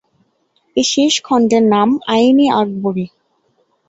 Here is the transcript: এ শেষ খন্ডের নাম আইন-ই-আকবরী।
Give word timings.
এ 0.77 0.81
শেষ 0.83 1.13
খন্ডের 1.23 1.63
নাম 1.73 1.89
আইন-ই-আকবরী। 2.07 3.05